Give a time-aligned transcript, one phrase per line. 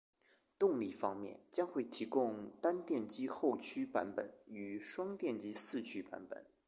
[0.57, 6.43] 动力方面，将会提供单电机后驱版本与双电机四驱版本